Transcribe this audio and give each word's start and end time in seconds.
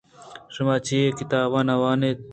شما 0.55 0.75
چی 0.85 0.95
ءَ 1.09 1.17
کتاب 1.19 1.51
نہ 1.67 1.75
وان 1.81 2.01
اِت؟ 2.07 2.19